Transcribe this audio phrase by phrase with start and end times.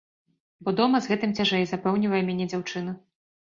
[0.65, 3.01] Бо дома з гэтым цяжэй, запэўнівае мяне дзяўчына.